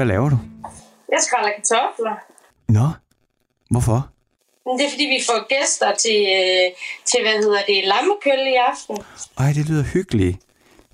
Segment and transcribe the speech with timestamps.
[0.00, 0.38] Hvad laver du?
[1.12, 2.16] Jeg skræller kartofler.
[2.68, 2.88] Nå,
[3.70, 4.08] hvorfor?
[4.78, 6.70] Det er fordi, vi får gæster til, øh,
[7.10, 8.96] til hvad hedder det, lammekøl i aften.
[9.38, 10.36] Ej, det lyder hyggeligt.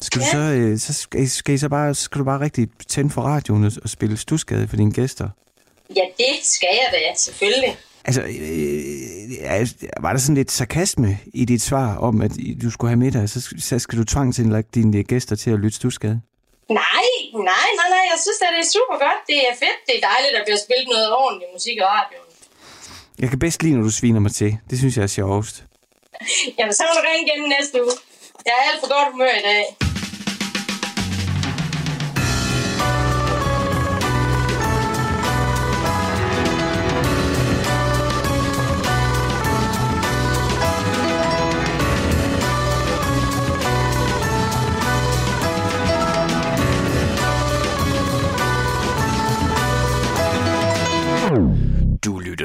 [0.01, 0.33] Skal du Ja.
[0.33, 3.23] så, øh, så skal, I- skal, I så bare, skal du bare rigtig tænde for
[3.23, 5.29] radioen og- og spille stusgade for dine gæster?
[5.97, 7.77] Ja, det skal jeg da, selvfølgelig.
[8.05, 12.31] Altså, øh, var der sådan lidt sarkasme i dit svar om, at
[12.63, 16.21] du skulle have middag, så, så skal du tvangsindlægge dine gæster til at lytte stusgade?
[16.69, 17.07] Nej,
[17.51, 18.05] nej, nej, nej.
[18.13, 19.21] Jeg synes, at det er super godt.
[19.31, 19.79] Det er fedt.
[19.87, 22.31] Det er dejligt, at der bliver spillet noget ordentligt musik i radioen.
[23.19, 24.51] Jeg kan bedst lide, når du sviner mig til.
[24.71, 25.57] Det synes jeg er sjovest.
[26.59, 27.97] Jamen, så må du ringe igen næste uge.
[28.47, 29.65] Jeg er alt for godt humør i dag.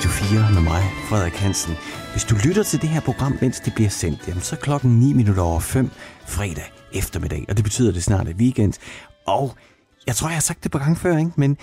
[0.00, 1.74] Radio 4 med mig, Frederik Hansen.
[2.12, 4.98] Hvis du lytter til det her program, mens det bliver sendt, jamen så er klokken
[4.98, 5.90] 9 minutter over 5
[6.26, 8.72] fredag eftermiddag, og det betyder, at det snart er weekend.
[9.26, 9.56] Og
[10.06, 11.30] jeg tror, jeg har sagt det på gang før, ikke?
[11.36, 11.54] men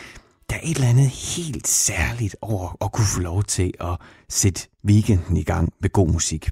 [0.49, 3.97] der er et eller andet helt særligt over at kunne få lov til at
[4.29, 6.49] sætte weekenden i gang med god musik.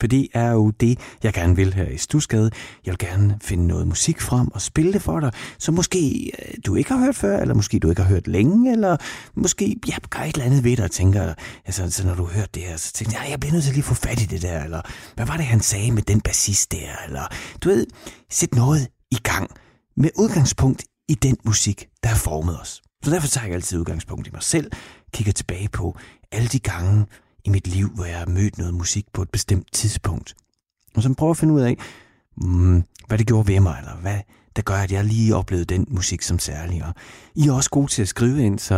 [0.00, 2.50] For det er jo det, jeg gerne vil her i Stusgade.
[2.86, 6.54] Jeg vil gerne finde noget musik frem og spille det for dig, som måske øh,
[6.66, 8.96] du ikke har hørt før, eller måske du ikke har hørt længe, eller
[9.34, 11.34] måske ja, gør et eller andet ved dig og tænker,
[11.66, 13.64] altså, så når du har hørt det her, så tænker jeg, "Ja, jeg bliver nødt
[13.64, 14.80] til at lige få fat i det der, eller
[15.14, 17.22] hvad var det, han sagde med den bassist der, eller
[17.64, 17.86] du ved,
[18.30, 19.50] sæt noget i gang
[19.96, 22.82] med udgangspunkt i den musik, der har formet os.
[23.04, 24.70] Så derfor tager jeg altid udgangspunkt i mig selv,
[25.14, 25.96] kigger tilbage på
[26.32, 27.06] alle de gange,
[27.44, 30.34] i mit liv, hvor jeg har mødt noget musik på et bestemt tidspunkt.
[30.94, 31.76] Og så prøver at finde ud af,
[32.36, 34.20] mm, hvad det gjorde ved mig, eller hvad
[34.56, 36.84] der gør, at jeg lige oplevede den musik som særlig.
[36.84, 36.94] Og
[37.34, 38.76] I er også gode til at skrive ind, så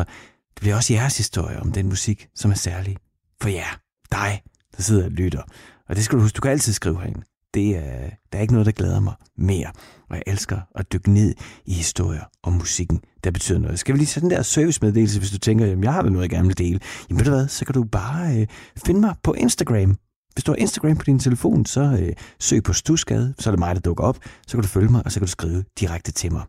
[0.55, 2.96] det bliver også jeres historie om den musik, som er særlig
[3.40, 3.81] for jer,
[4.12, 4.43] dig,
[4.76, 5.43] der sidder og lytter.
[5.88, 7.22] Og det skal du huske, du kan altid skrive herinde.
[7.54, 9.70] Det er, der er ikke noget, der glæder mig mere.
[10.10, 11.34] Og jeg elsker at dykke ned
[11.66, 13.78] i historier og musikken, der betyder noget.
[13.78, 16.22] Skal vi lige sætte den der servicemeddelelse, hvis du tænker, at jeg har da noget,
[16.22, 16.80] jeg gerne vil dele.
[17.08, 18.46] Jamen ved du hvad, så kan du bare øh,
[18.86, 19.96] finde mig på Instagram.
[20.32, 23.58] Hvis du har Instagram på din telefon, så øh, søg på Stusgade, så er det
[23.58, 24.18] mig, der dukker op.
[24.46, 26.42] Så kan du følge mig, og så kan du skrive direkte til mig.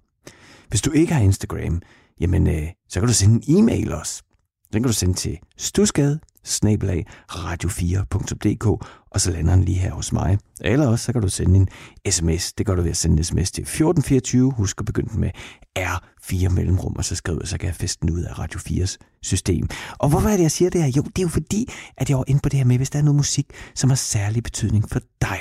[0.70, 1.82] Hvis du ikke har Instagram,
[2.20, 4.24] jamen øh, så kan du sende en e-mail også.
[4.74, 6.20] Den kan du sende til stusgade
[7.32, 10.38] radio4.dk, og så lander den lige her hos mig.
[10.62, 11.68] Eller også så kan du sende en
[12.12, 12.54] sms.
[12.54, 14.52] Det gør du ved at sende en sms til 1424.
[14.52, 15.30] Husk at begynde med
[15.80, 19.70] R4 mellemrum, og så skriver så kan jeg feste den ud af Radio 4's system.
[19.98, 20.92] Og hvorfor er det, jeg siger det her?
[20.98, 23.00] Jo, det er jo fordi, at jeg var inde på det her med, hvis der
[23.00, 23.46] er noget musik,
[23.76, 25.40] som har særlig betydning for dig.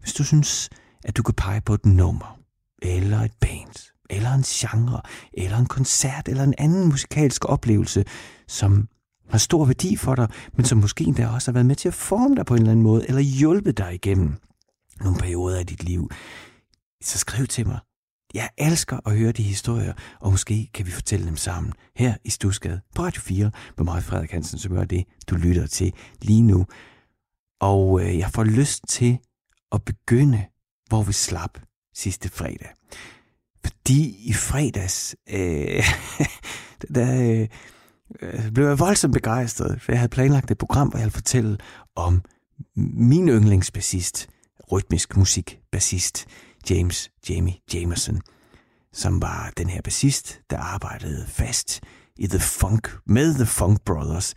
[0.00, 0.70] Hvis du synes,
[1.04, 2.38] at du kan pege på et nummer,
[2.82, 5.00] eller et band, eller en genre,
[5.32, 8.04] eller en koncert, eller en anden musikalsk oplevelse,
[8.48, 8.88] som
[9.30, 11.94] har stor værdi for dig, men som måske endda også har været med til at
[11.94, 14.34] forme dig på en eller anden måde, eller hjulpet dig igennem
[15.00, 16.10] nogle perioder af dit liv,
[17.02, 17.78] så skriv til mig.
[18.34, 22.30] Jeg elsker at høre de historier, og måske kan vi fortælle dem sammen her i
[22.30, 25.92] Stusgade på Radio 4 med mig, Frederik Hansen, som er det, du lytter til
[26.22, 26.66] lige nu.
[27.60, 29.18] Og øh, jeg får lyst til
[29.72, 30.44] at begynde,
[30.88, 31.58] hvor vi slap
[31.94, 32.68] sidste fredag.
[33.64, 35.84] Fordi i fredags, øh,
[36.94, 37.48] der, øh,
[38.22, 41.58] øh, blev jeg voldsomt begejstret, for jeg havde planlagt et program, hvor jeg ville fortælle
[41.96, 42.22] om
[42.76, 44.28] min yndlingsbassist,
[44.72, 46.26] rytmisk musikbassist,
[46.70, 48.20] James Jamie Jamerson,
[48.92, 51.80] som var den her bassist, der arbejdede fast
[52.16, 54.34] i The Funk, med The Funk Brothers,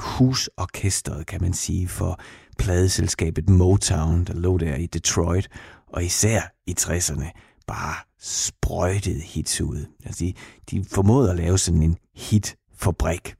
[0.00, 2.20] husorkestret, kan man sige, for
[2.58, 5.48] pladeselskabet Motown, der lå der i Detroit,
[5.86, 7.30] og især i 60'erne,
[7.66, 9.86] bare sprøjtede hits ud.
[10.04, 10.32] Altså de,
[10.70, 13.34] de formåede at lave sådan en hit fabrik.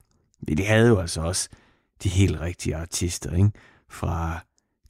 [0.47, 1.49] Men de havde jo altså også
[2.03, 3.51] de helt rigtige artister, ikke?
[3.91, 4.45] Fra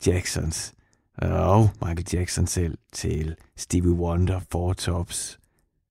[0.07, 0.73] Jacksons
[1.19, 5.39] og Michael Jackson selv til Stevie Wonder, Four Tops,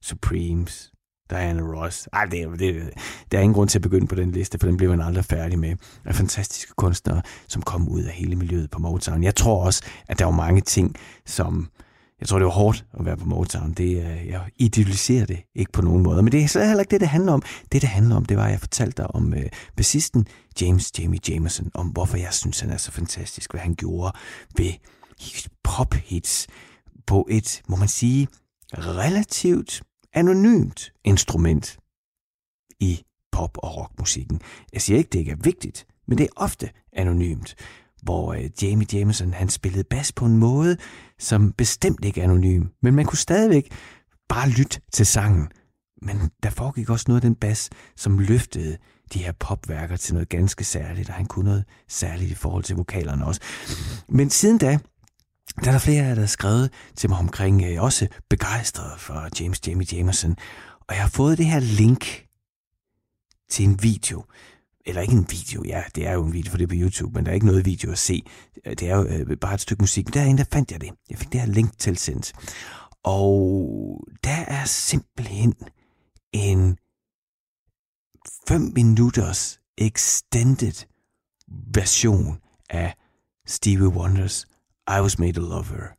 [0.01, 0.91] Supremes,
[1.29, 2.09] Diana Ross.
[2.13, 2.89] Ej, det, det,
[3.31, 5.25] der er ingen grund til at begynde på den liste, for den bliver man aldrig
[5.25, 5.75] færdig med.
[6.05, 9.23] Af fantastiske kunstnere, som kom ud af hele miljøet på Motown.
[9.23, 11.69] Jeg tror også, at der var mange ting, som
[12.19, 13.73] jeg tror, det var hårdt at være på Motown.
[13.73, 13.97] Det,
[14.27, 16.23] jeg idealiserer det ikke på nogen måde.
[16.23, 17.43] Men det er slet heller ikke det, det handler om.
[17.71, 20.27] Det, det handler om, det var, at jeg fortalte dig om øh, bassisten
[20.61, 24.11] James Jamie Jamerson, om hvorfor jeg synes, han er så fantastisk, hvad han gjorde
[24.57, 24.73] ved
[25.63, 26.47] pop-hits
[27.07, 28.27] på et, må man sige,
[28.73, 29.83] relativt
[30.13, 31.77] anonymt instrument
[32.79, 34.41] i pop- og rockmusikken.
[34.73, 37.55] Jeg siger ikke, det ikke er vigtigt, men det er ofte anonymt
[38.05, 40.77] hvor øh, Jamie Jameson han spillede bas på en måde,
[41.19, 43.71] som bestemt ikke er anonym, men man kunne stadigvæk
[44.29, 45.47] bare lytte til sangen.
[46.01, 48.77] Men der foregik også noget af den bas, som løftede
[49.13, 52.75] de her popværker til noget ganske særligt, og han kunne noget særligt i forhold til
[52.75, 53.41] vokalerne også.
[54.09, 54.79] Men siden da,
[55.63, 58.99] der er der flere af jer, der har skrevet til mig omkring, øh, også begejstret
[58.99, 60.35] for James Jamie Jameson,
[60.87, 62.25] og jeg har fået det her link
[63.49, 64.23] til en video,
[64.85, 67.13] eller ikke en video, ja, det er jo en video, for det er på YouTube,
[67.13, 68.23] men der er ikke noget video at se.
[68.65, 70.13] Det er jo øh, bare et stykke musik.
[70.13, 70.91] Derinde, der fandt jeg det.
[71.09, 72.33] Jeg fik det her link tilsendt.
[73.03, 75.53] Og der er simpelthen
[76.33, 76.77] en
[78.47, 80.85] 5 minutters extended
[81.47, 82.39] version
[82.69, 82.95] af
[83.45, 84.45] Stevie Wonders
[84.87, 85.95] I Was Made a Lover,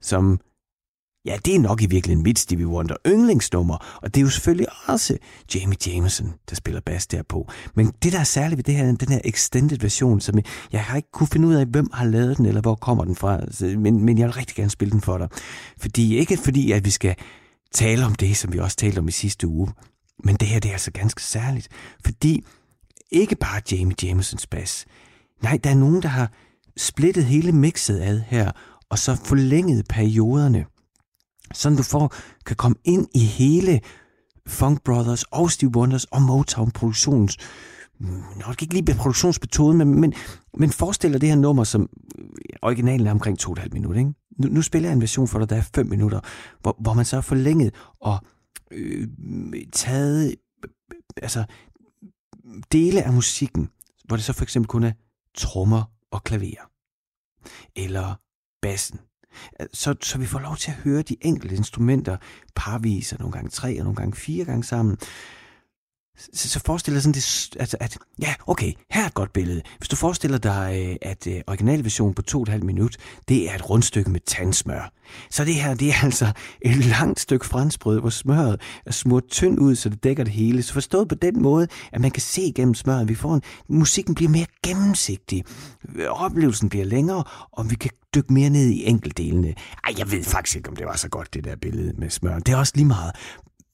[0.00, 0.40] som
[1.24, 4.66] Ja, det er nok i virkeligheden mit Stevie Wonder yndlingsnummer, og det er jo selvfølgelig
[4.86, 5.16] også
[5.54, 7.48] Jamie Jameson, der spiller bass derpå.
[7.74, 10.84] Men det, der er særligt ved det her, den her extended version, som jeg, jeg
[10.84, 13.40] har ikke kunne finde ud af, hvem har lavet den, eller hvor kommer den fra,
[13.60, 15.28] men, men jeg vil rigtig gerne spille den for dig.
[15.78, 17.14] Fordi, ikke fordi, at vi skal
[17.72, 19.68] tale om det, som vi også talte om i sidste uge,
[20.24, 21.68] men det her, det er altså ganske særligt,
[22.04, 22.44] fordi
[23.10, 24.86] ikke bare Jamie Jamesons bass,
[25.42, 26.32] nej, der er nogen, der har
[26.76, 28.50] splittet hele mixet ad her,
[28.90, 30.64] og så forlænget perioderne
[31.54, 32.14] sådan du får,
[32.46, 33.80] kan komme ind i hele
[34.46, 37.38] Funk Brothers og Steve Wonders og Motown produktions
[38.36, 40.14] nok ikke lige produktionsmetoden, men, men,
[40.54, 42.26] men forestil dig det her nummer, som øh,
[42.62, 43.98] originalen er omkring 2,5 minutter.
[43.98, 44.14] Ikke?
[44.38, 46.20] Nu, nu spiller jeg en version for dig, der er 5 minutter,
[46.60, 48.18] hvor, hvor man så har forlænget og
[48.70, 49.08] øh,
[49.72, 50.34] taget
[51.22, 51.44] altså,
[52.72, 53.70] dele af musikken,
[54.04, 54.92] hvor det så for eksempel kun er
[55.34, 56.70] trommer og klaver.
[57.76, 58.14] Eller
[58.62, 59.00] bassen
[59.72, 62.16] så, så vi får lov til at høre de enkelte instrumenter
[62.54, 64.98] parvis, og nogle gange tre og nogle gange fire gange sammen
[66.18, 69.62] så, så forestil dig sådan, det, altså, at ja, okay, her er et godt billede.
[69.78, 72.96] Hvis du forestiller dig, øh, at øh, originalversionen på 2,5 minut,
[73.28, 74.92] det er et rundstykke med tandsmør.
[75.30, 79.60] Så det her, det er altså et langt stykke franskbrød, hvor smøret er smurt tynd
[79.60, 80.62] ud, så det dækker det hele.
[80.62, 83.08] Så forstået på den måde, at man kan se gennem smøret.
[83.08, 85.44] Vi får en, musikken bliver mere gennemsigtig.
[85.94, 89.54] Øh, oplevelsen bliver længere, og vi kan dykke mere ned i enkeltdelene.
[89.84, 92.38] Ej, jeg ved faktisk ikke, om det var så godt, det der billede med smør.
[92.38, 93.12] Det er også lige meget.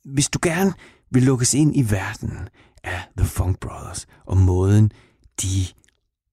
[0.05, 0.73] Hvis du gerne
[1.11, 2.49] vil lukkes ind i verden
[2.85, 4.93] af The Funk Brothers og måden,
[5.43, 5.67] de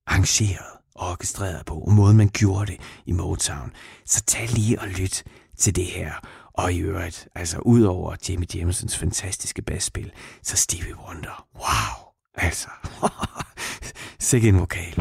[0.08, 3.72] arrangerede og orkestrerede på, og måden man gjorde det i Motown,
[4.06, 5.24] så tag lige og lyt
[5.58, 6.12] til det her.
[6.54, 10.12] Og i øvrigt, altså udover Jimmy Jamesons fantastiske basspil,
[10.44, 11.48] så Stevie Wonder.
[11.56, 12.08] Wow!
[12.34, 12.68] Altså,
[14.30, 14.94] sikke en vokal.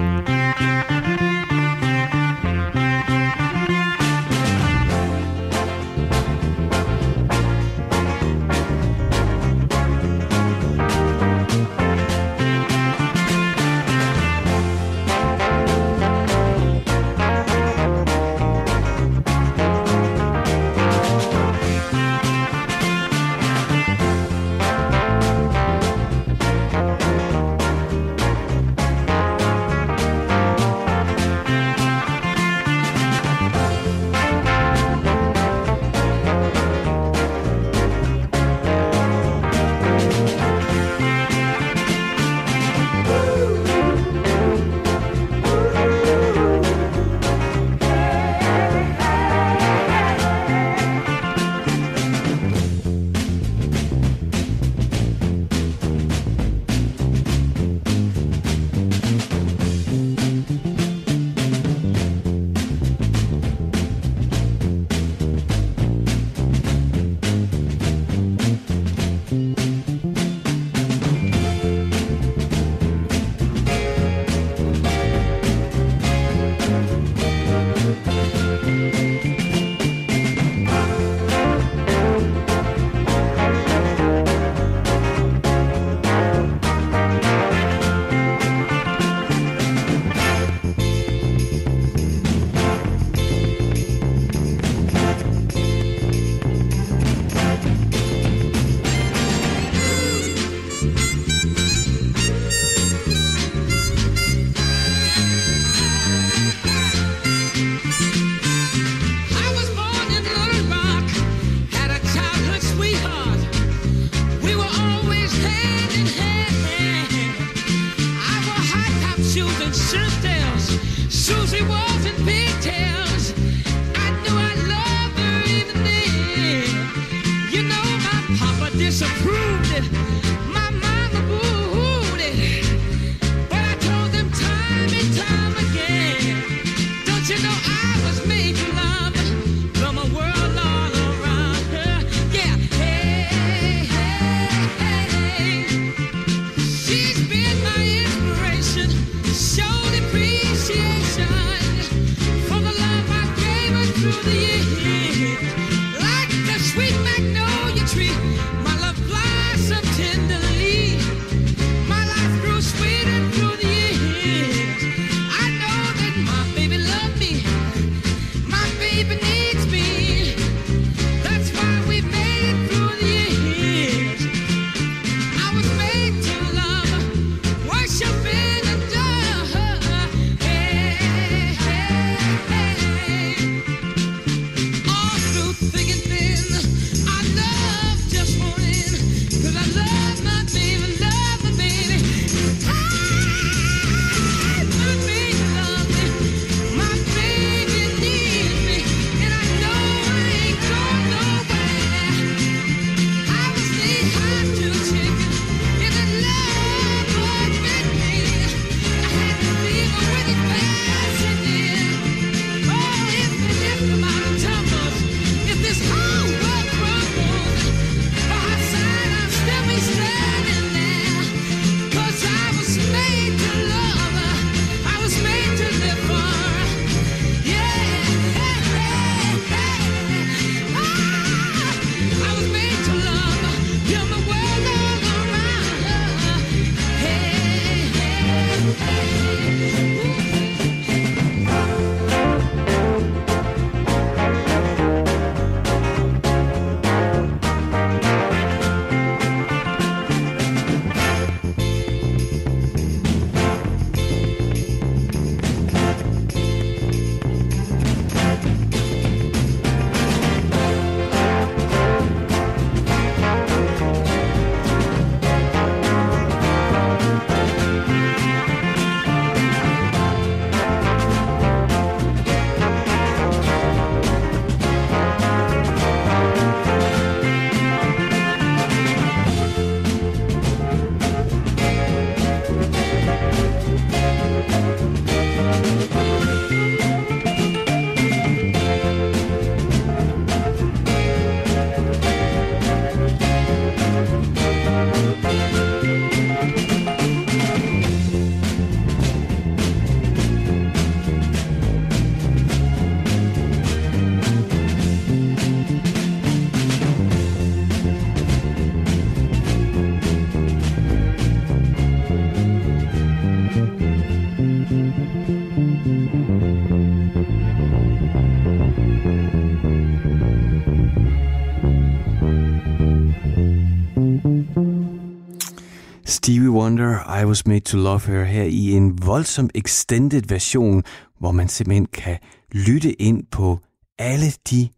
[327.22, 330.82] I Was Made to Love Her, her i en voldsom extended version,
[331.18, 332.18] hvor man simpelthen kan
[332.52, 333.58] lytte ind på
[333.98, 334.68] alle de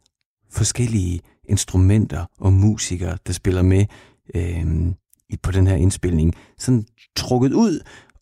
[0.52, 3.84] forskellige instrumenter og musikere, der spiller med
[4.34, 4.66] øh,
[5.42, 6.34] på den her indspilning.
[6.58, 6.84] Sådan
[7.16, 7.80] trukket ud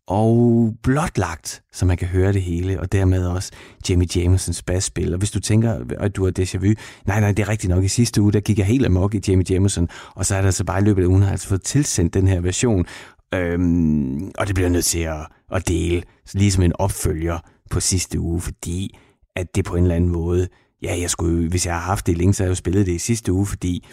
[0.08, 3.52] og blotlagt, så man kan høre det hele, og dermed også
[3.88, 5.12] Jamie Jamesons basspil.
[5.12, 6.75] Og hvis du tænker, at du har déjà vu,
[7.06, 7.85] nej, nej, det er rigtigt nok.
[7.85, 10.50] I sidste uge, der gik jeg helt amok i Jamie Jameson, og så er der
[10.50, 12.87] så bare i løbet af ugen, har altså fået tilsendt den her version,
[13.35, 16.02] øhm, og det bliver jeg nødt til at, at dele,
[16.35, 17.38] ligesom en opfølger
[17.71, 18.99] på sidste uge, fordi
[19.37, 20.49] at det på en eller anden måde,
[20.83, 22.92] ja, jeg skulle, hvis jeg har haft det længe, så har jeg jo spillet det
[22.92, 23.87] i sidste uge, fordi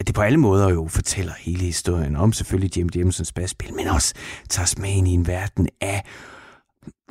[0.00, 3.86] at det på alle måder jo fortæller hele historien om selvfølgelig Jim Jamesons basspil, men
[3.86, 4.14] også
[4.48, 6.04] tager i en verden af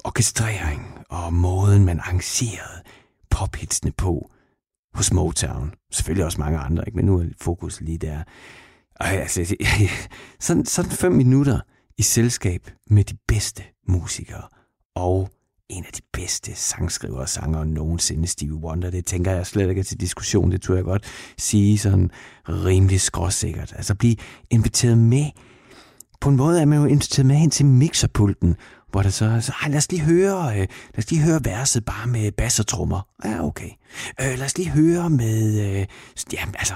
[0.03, 2.84] orkestrering og måden, man arrangerede
[3.29, 4.32] pophitsene på
[4.93, 5.74] hos Motown.
[5.91, 6.96] Selvfølgelig også mange andre, ikke?
[6.96, 8.24] men nu er fokus lige der.
[9.03, 9.55] Og altså,
[10.39, 11.60] sådan, sådan fem minutter
[11.98, 14.42] i selskab med de bedste musikere
[14.96, 15.29] og
[15.70, 18.89] en af de bedste sangskrivere og sangere nogensinde, Stevie Wonder.
[18.89, 20.51] Det tænker jeg slet ikke til diskussion.
[20.51, 21.05] Det tror jeg godt
[21.37, 22.11] sige sådan
[22.50, 23.74] rimelig skråsikkert.
[23.75, 24.16] Altså blive
[24.50, 25.25] inviteret med.
[26.22, 28.55] På en måde er man jo inviteret med hen til mixerpulten,
[28.92, 31.85] hvor der så, så ej, lad os lige høre, øh, lad os lige høre verset
[31.85, 33.07] bare med bass og trommer.
[33.25, 33.70] Ja, okay.
[34.22, 35.85] Øh, lad os lige høre med, øh,
[36.33, 36.74] ja, altså,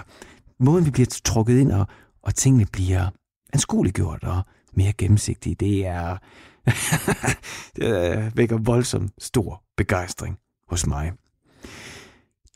[0.59, 1.87] måden vi bliver trukket ind, og,
[2.27, 3.09] og tingene bliver
[3.53, 4.41] anskueliggjort og
[4.73, 6.17] mere gennemsigtige, det er,
[7.75, 10.37] det vækker voldsom stor begejstring
[10.69, 11.11] hos mig.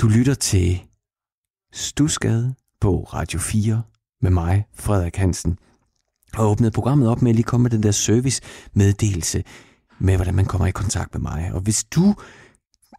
[0.02, 0.82] Du lytter til
[1.74, 3.84] Stusgade på Radio 4
[4.22, 5.58] med mig, Frederik Hansen,
[6.38, 9.44] og åbnede programmet op med at lige komme med den der service-meddelelse
[10.00, 11.52] med, hvordan man kommer i kontakt med mig.
[11.54, 12.16] Og hvis du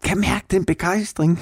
[0.03, 1.39] kan mærke den begejstring,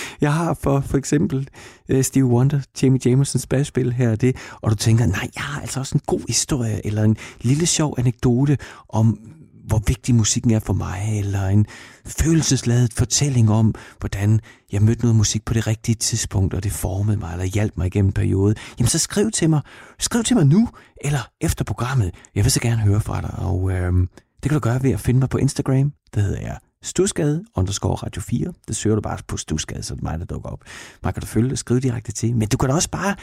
[0.20, 1.48] jeg har for for eksempel
[1.88, 5.42] øh, uh, Steve Wonder, Jamie Jamesons basspil her og det, og du tænker, nej, jeg
[5.42, 9.18] har altså også en god historie, eller en lille sjov anekdote om,
[9.66, 11.66] hvor vigtig musikken er for mig, eller en
[12.06, 14.40] følelsesladet fortælling om, hvordan
[14.72, 17.86] jeg mødte noget musik på det rigtige tidspunkt, og det formede mig, eller hjalp mig
[17.86, 19.60] igennem en periode, jamen så skriv til mig.
[19.98, 20.68] Skriv til mig nu,
[21.00, 22.14] eller efter programmet.
[22.34, 23.92] Jeg vil så gerne høre fra dig, og øh,
[24.42, 25.92] det kan du gøre ved at finde mig på Instagram.
[26.14, 28.52] Det hedder jeg Stusgade underscore Radio 4.
[28.68, 30.60] Det søger du bare på Stusgade, så er det mig, der dukker op.
[31.02, 32.36] Man kan du følge og skrive direkte til.
[32.36, 33.16] Men du kan da også bare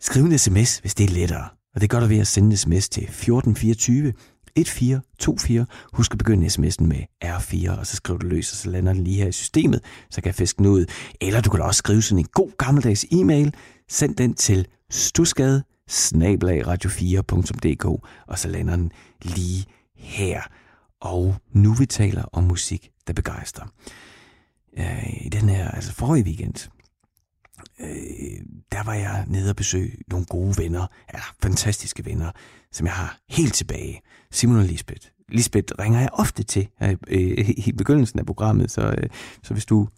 [0.00, 1.48] skrive en sms, hvis det er lettere.
[1.74, 4.12] Og det gør du ved at sende en sms til 1424
[4.56, 5.66] 1424.
[5.92, 9.04] Husk at begynde sms'en med R4, og så skriver du løs, og så lander den
[9.04, 9.80] lige her i systemet,
[10.10, 10.86] så kan jeg fiske den ud.
[11.20, 13.54] Eller du kan da også skrive sådan en god gammeldags e-mail.
[13.88, 17.84] Send den til stusgade radio4.dk,
[18.28, 19.64] og så lander den lige
[19.96, 20.42] her
[21.04, 23.66] og nu vi taler om musik, der begejstrer.
[24.78, 26.70] Øh, I den her, altså forrige weekend,
[27.80, 27.86] øh,
[28.72, 32.30] der var jeg nede og besøge nogle gode venner, eller fantastiske venner,
[32.72, 34.00] som jeg har helt tilbage.
[34.30, 35.06] Simon og Lisbeth.
[35.28, 39.08] Lisbeth ringer jeg ofte til øh, øh i begyndelsen af programmet, så, øh,
[39.42, 39.88] så hvis du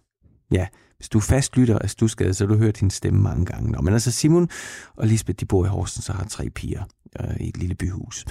[0.53, 0.67] ja,
[0.97, 3.71] hvis du fastlytter fast lytter af Stusgade, så har du hørt hendes stemme mange gange.
[3.71, 4.49] Nå, men altså Simon
[4.97, 6.85] og Lisbeth, de bor i Horsens og har tre piger
[7.21, 8.25] øh, i et lille byhus.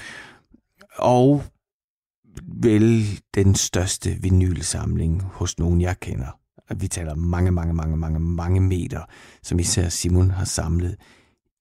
[0.97, 1.43] Og
[2.43, 6.39] vel den største vinylsamling hos nogen, jeg kender.
[6.75, 9.01] Vi taler mange, mange, mange, mange, mange meter,
[9.43, 10.95] som især Simon har samlet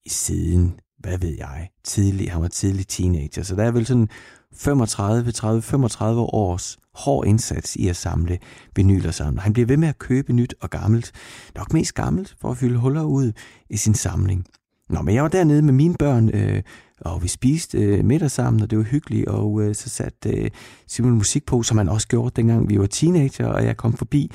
[0.07, 3.43] siden, hvad ved jeg, tidlig, han var tidlig teenager.
[3.43, 4.09] Så der er vel sådan
[4.53, 8.39] 35, 30, 35 års hård indsats i at samle
[8.75, 9.39] vinyler sammen.
[9.39, 11.11] Han bliver ved med at købe nyt og gammelt.
[11.55, 13.31] Nok mest gammelt, for at fylde huller ud
[13.69, 14.45] i sin samling.
[14.89, 16.63] Nå, men jeg var dernede med mine børn øh,
[17.01, 20.51] og vi spiste øh, middag sammen, og det var hyggeligt, og øh, så satte øh,
[20.87, 24.31] Simon musik på, som han også gjorde, dengang vi var teenager, og jeg kom forbi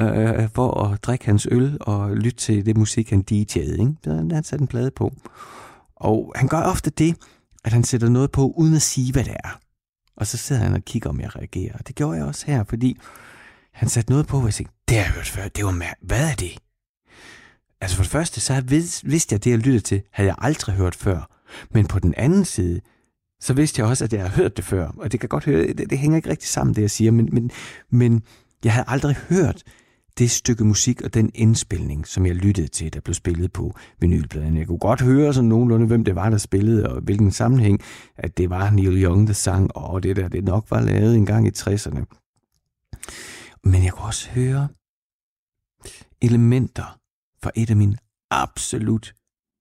[0.00, 3.80] øh, øh for at drikke hans øl og lytte til det musik, han DJ'ede.
[3.80, 3.94] Ikke?
[4.04, 5.12] Så han satte en plade på.
[5.96, 7.16] Og han gør ofte det,
[7.64, 9.58] at han sætter noget på, uden at sige, hvad det er.
[10.16, 11.72] Og så sidder han og kigger, om jeg reagerer.
[11.78, 12.98] Og det gjorde jeg også her, fordi
[13.72, 15.98] han satte noget på, og jeg tænkte, det har jeg hørt før, det var mær-
[16.02, 16.58] Hvad er det?
[17.80, 18.60] Altså for det første, så
[19.04, 21.39] vidste jeg, at det, jeg lyttede til, havde jeg aldrig hørt før.
[21.70, 22.80] Men på den anden side,
[23.40, 24.88] så vidste jeg også, at jeg havde hørt det før.
[24.88, 27.28] Og det kan godt høre, det, det hænger ikke rigtig sammen, det jeg siger, men,
[27.32, 27.50] men,
[27.90, 28.22] men
[28.64, 29.62] jeg havde aldrig hørt
[30.18, 34.56] det stykke musik og den indspilning, som jeg lyttede til, der blev spillet på vinylpladen.
[34.56, 37.80] Jeg kunne godt høre sådan nogenlunde, hvem det var, der spillede, og hvilken sammenhæng,
[38.16, 41.26] at det var Neil Young, der sang, og det der, det nok var lavet en
[41.26, 42.04] gang i 60'erne.
[43.64, 44.68] Men jeg kunne også høre
[46.22, 46.98] elementer
[47.42, 47.96] fra et af mine
[48.30, 49.14] absolut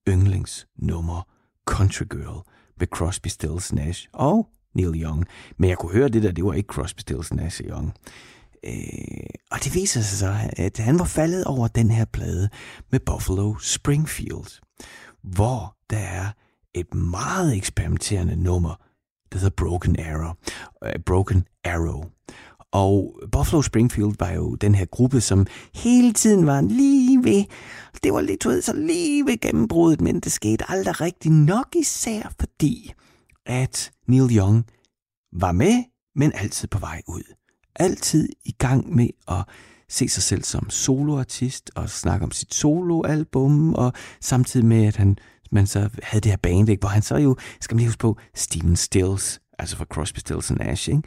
[0.07, 1.23] yndlingsnumre
[1.69, 2.41] Country Girl
[2.79, 5.25] med Crosby, Stills, Nash og Neil Young.
[5.57, 7.93] Men jeg kunne høre det der, det var ikke Crosby, Stills, Nash og Young.
[8.65, 12.49] Øh, og det viser sig så, at han var faldet over den her plade
[12.91, 14.59] med Buffalo Springfield,
[15.23, 16.31] hvor der er
[16.73, 18.75] et meget eksperimenterende nummer,
[19.31, 20.33] der hedder Broken Arrow.
[20.85, 22.03] Uh, Broken Arrow.
[22.71, 27.45] Og Buffalo Springfield var jo den her gruppe, som hele tiden var lige ved,
[28.03, 32.33] det var lidt, ved, så lige ved gennembruddet, men det skete aldrig rigtigt nok, især
[32.39, 32.93] fordi,
[33.45, 34.65] at Neil Young
[35.33, 35.83] var med,
[36.15, 37.33] men altid på vej ud.
[37.75, 39.43] Altid i gang med at
[39.89, 45.17] se sig selv som soloartist og snakke om sit soloalbum, og samtidig med, at han
[45.51, 46.79] man så havde det her band, ikke?
[46.79, 50.51] hvor han så jo, skal man lige huske på, Steven Stills, altså fra Crosby, Stills
[50.51, 51.01] Nash, ikke?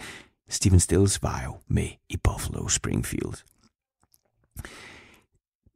[0.48, 3.34] Steven Stills var jo med i Buffalo Springfield.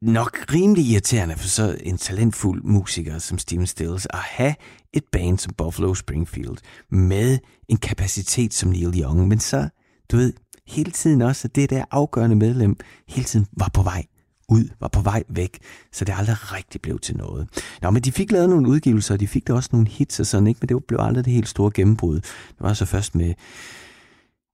[0.02, 4.54] Nok rimelig irriterende for så en talentfuld musiker som Steven Stills at have
[4.92, 6.56] et band som Buffalo Springfield
[6.90, 9.68] med en kapacitet som Neil Young, men så,
[10.12, 10.32] du ved,
[10.66, 12.76] hele tiden også, at det der afgørende medlem
[13.09, 14.04] hele tiden var på vej
[14.48, 15.59] ud, var på vej væk,
[15.92, 17.48] så det aldrig rigtig blev til noget.
[17.82, 20.26] Nå, men de fik lavet nogle udgivelser, og de fik da også nogle hits og
[20.26, 20.59] sådan, ikke?
[20.61, 22.20] men det blev aldrig det helt store gennembrud.
[22.20, 23.35] Det var så først med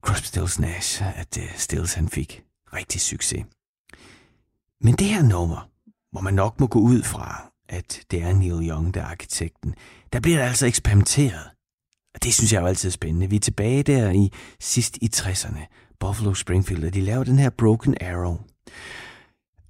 [0.07, 2.42] Crosby, Stills, Nash, at øh, Stills han fik
[2.74, 3.44] rigtig succes.
[4.85, 5.71] Men det her nummer,
[6.12, 9.75] hvor man nok må gå ud fra, at det er Neil Young, der er arkitekten,
[10.12, 11.51] der bliver der altså eksperimenteret.
[12.14, 13.31] Og det synes jeg er jo altid spændende.
[13.31, 15.61] Vi er tilbage der i sidst i 60'erne,
[16.01, 18.38] Buffalo Springfield, og de laver den her Broken Arrow.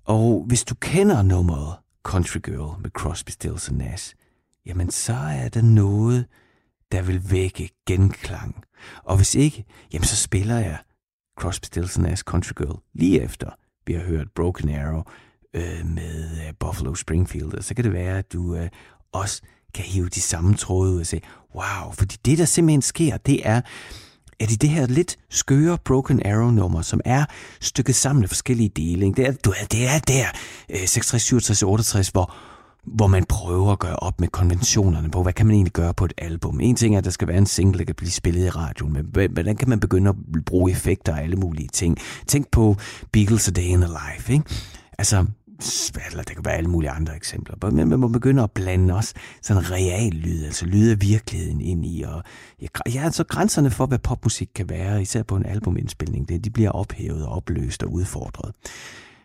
[0.05, 4.14] Og hvis du kender nummeret Country Girl med Crosby, Stills og Nash,
[4.66, 6.27] jamen så er der noget,
[6.92, 8.64] der vil vække genklang.
[9.05, 10.79] Og hvis ikke, jamen så spiller jeg
[11.38, 13.51] Crosby, Stills og Nash Country Girl lige efter
[13.87, 15.03] vi har hørt Broken Arrow
[15.55, 17.55] øh, med øh, Buffalo Springfield.
[17.55, 18.68] Og så kan det være, at du øh,
[19.12, 19.42] også
[19.75, 21.23] kan hive de samme tråde ud og sige,
[21.55, 23.61] wow, fordi det der simpelthen sker, det er,
[24.40, 27.25] at i det her lidt skøre Broken Arrow-nummer, som er
[27.61, 30.27] stykket sammen af forskellige dele, det er, du, det er der,
[30.71, 32.35] øh, 66, 67, 68, hvor,
[32.87, 36.05] hvor man prøver at gøre op med konventionerne på, hvad kan man egentlig gøre på
[36.05, 36.61] et album.
[36.61, 38.92] En ting er, at der skal være en single, der kan blive spillet i radioen,
[38.92, 41.99] men hvordan kan man begynde at bruge effekter og alle mulige ting.
[42.27, 42.77] Tænk på
[43.12, 44.45] Beatles A Day in the Life, ikke?
[44.99, 45.27] Altså,
[46.11, 49.14] eller der kan være alle mulige andre eksempler, men man må begynde at blande også
[49.42, 52.23] sådan real lyd, altså lyd af virkeligheden ind i, og
[52.95, 56.71] ja, altså grænserne for, hvad popmusik kan være, især på en albumindspilning, det, de bliver
[56.71, 58.53] ophævet og opløst og udfordret.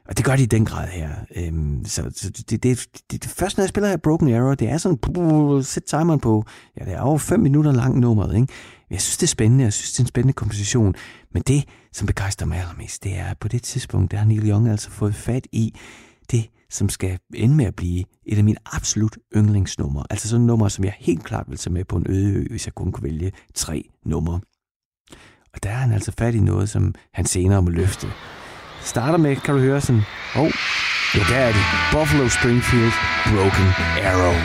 [0.08, 1.10] Og det gør de i den grad her.
[1.36, 4.54] Øhm, så så det, det, det, det, det første, når jeg spiller her Broken Arrow,
[4.54, 6.46] det er sådan, sæt timeren på,
[6.80, 8.54] ja, det er over fem minutter lang nummeret, ikke?
[8.90, 10.96] Jeg synes, det er spændende, jeg synes, det er en spændende komposition.
[11.34, 14.50] Men det, som begejstrer mig allermest, det er, at på det tidspunkt, der har Neil
[14.50, 15.74] Young altså fået fat i
[16.32, 20.04] det, som skal ende med at blive et af mine absolut yndlingsnumre.
[20.10, 22.48] Altså sådan et nummer, som jeg helt klart vil tage med på en øde ø,
[22.50, 24.40] hvis jeg kun kunne vælge tre numre.
[25.54, 28.08] Og der er han altså fat i noget, som han senere må løfte
[28.88, 30.52] starter med, kan du høre sådan, oh,
[31.16, 31.64] ja, der er det.
[31.92, 32.94] Buffalo Springfield,
[33.32, 33.68] Broken
[34.10, 34.36] Arrow.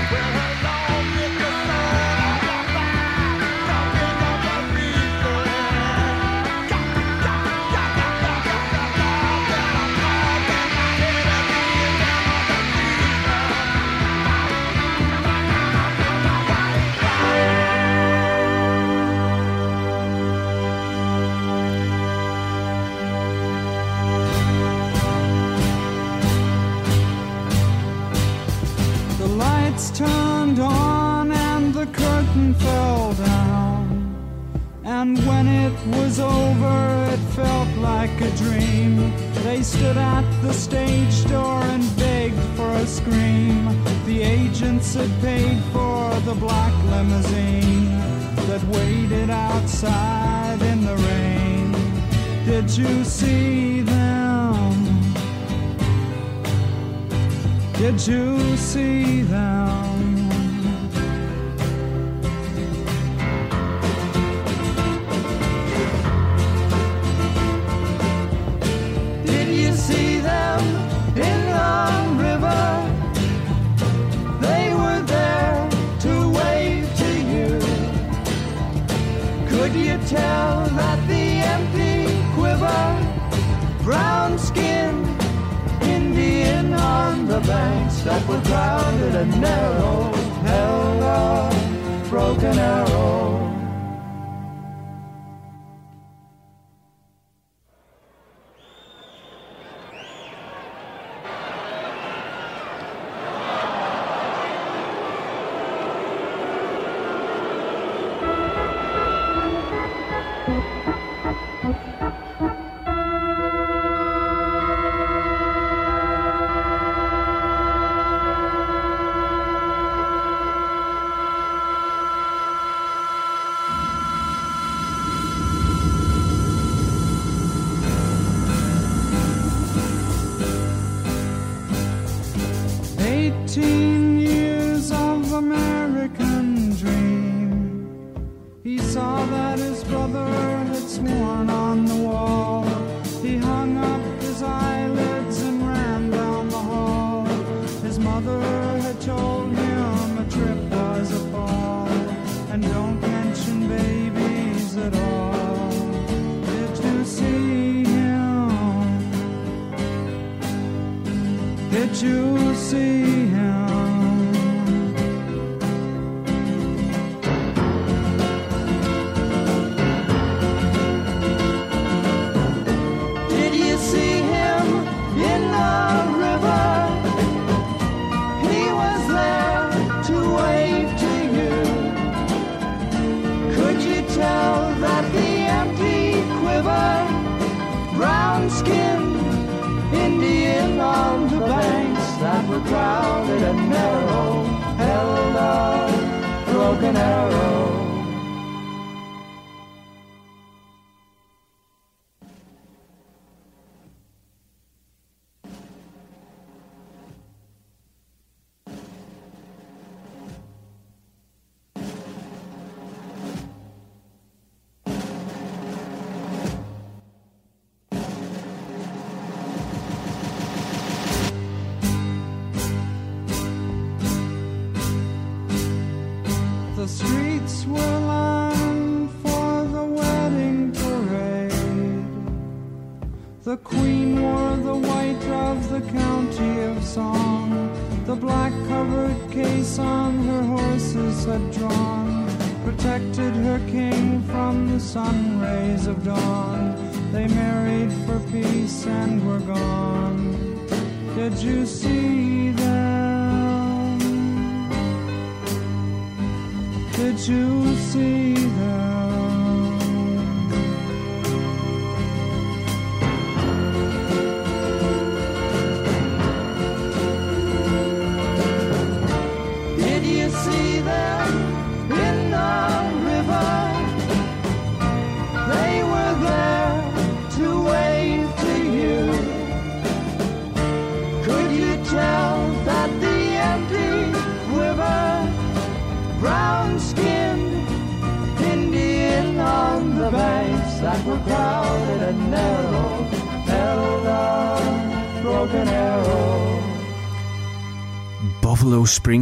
[248.86, 250.66] And were gone.
[251.14, 252.01] Did you see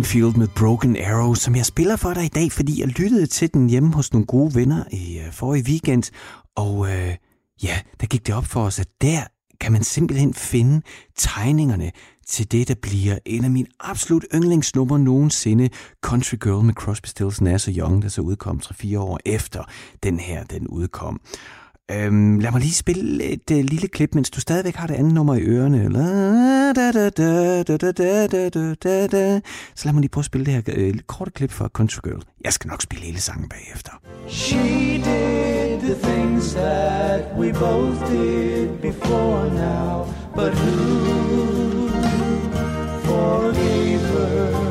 [0.00, 3.54] Springfield med Broken Arrow, som jeg spiller for dig i dag, fordi jeg lyttede til
[3.54, 6.02] den hjemme hos nogle gode venner i øh, forrige weekend.
[6.56, 7.16] Og øh,
[7.62, 9.20] ja, der gik det op for os, at der
[9.60, 10.82] kan man simpelthen finde
[11.16, 11.90] tegningerne
[12.26, 15.68] til det, der bliver en af mine absolut yndlingsnummer nogensinde,
[16.02, 19.64] Country Girl med Crosby, Stills, Nash Young, der så udkom 3-4 år efter
[20.02, 21.20] den her, den udkom.
[21.92, 25.14] Øhm, lad mig lige spille et øh, lille klip, mens du stadigvæk har det andet
[25.14, 25.78] nummer i ørerne.
[29.74, 32.22] Så lad mig lige prøve at spille det her øh, korte klip for Country Girl.
[32.44, 33.92] Jeg skal nok spille hele sangen bagefter.
[34.28, 34.58] She
[34.96, 41.88] did the things that we both did before now, but who
[43.04, 44.70] forgave her?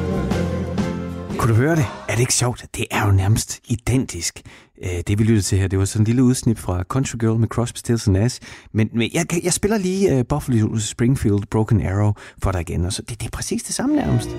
[1.37, 1.85] Kunne du høre det?
[2.07, 2.65] Er det ikke sjovt?
[2.75, 4.41] Det er jo nærmest identisk.
[4.83, 7.39] Øh, det vi lyttede til her, det var sådan en lille udsnit fra Country Girl
[7.39, 8.41] med Crosby, Stills Nash.
[8.71, 12.13] Men, men jeg, jeg spiller lige uh, Buffalo Springfield Broken Arrow
[12.43, 14.29] for dig igen, og så det, det er præcis det samme nærmest.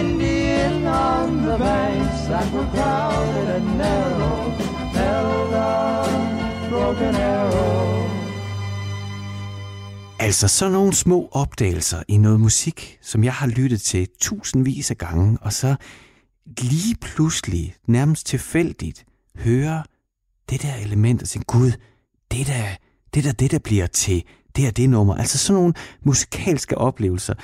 [0.00, 4.50] Indian on the banks that were crowded and narrow
[4.92, 8.08] held a broken arrow.
[10.20, 14.98] Altså sådan nogle små opdagelser i noget musik, som jeg har lyttet til tusindvis af
[14.98, 15.74] gange, og så
[16.60, 19.04] lige pludselig, nærmest tilfældigt,
[19.38, 19.82] høre
[20.50, 21.72] det der element og tænke, gud,
[22.30, 22.64] det der,
[23.14, 24.24] det der, det der bliver til
[24.58, 25.14] det er det nummer.
[25.14, 27.34] Altså sådan nogle musikalske oplevelser,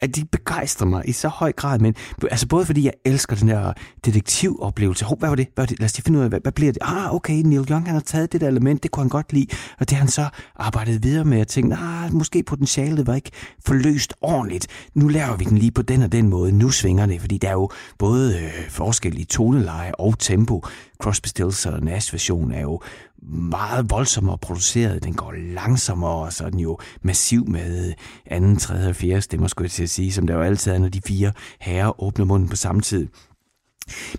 [0.00, 1.94] at de begejstrer mig i så høj grad, men
[2.30, 3.72] altså både fordi jeg elsker den der
[4.04, 5.04] detektivoplevelse.
[5.04, 5.46] Hov, hvad var det?
[5.54, 5.78] Hvad var det?
[5.78, 6.82] Lad os lige finde ud af, hvad, hvad bliver det?
[6.82, 9.46] Ah, okay, Neil Young han har taget det der element, det kunne han godt lide,
[9.78, 13.30] og det har han så arbejdet videre med at tænke, ah, måske potentialet var ikke
[13.66, 14.66] forløst ordentligt.
[14.94, 16.52] Nu laver vi den lige på den og den måde.
[16.52, 20.64] Nu svinger det, fordi der er jo både øh, forskellige toneleje og tempo.
[21.02, 22.80] Crosby, Stills og Nash version er jo
[23.26, 25.04] meget voldsommere produceret.
[25.04, 27.94] Den går langsommere, og så er den jo massiv med
[28.26, 30.78] anden, tredje og fjerde stemmer, skulle jeg til at sige, som der jo altid er,
[30.78, 33.08] når de fire herrer åbner munden på samme tid.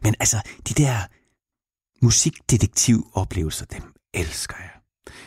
[0.04, 0.38] Men altså,
[0.70, 0.98] de der
[2.02, 4.70] musikdetektivoplevelser, dem elsker jeg.